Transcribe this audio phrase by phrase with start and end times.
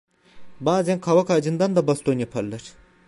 [0.59, 2.73] Bazan kavak ağacından da baston yaparlar…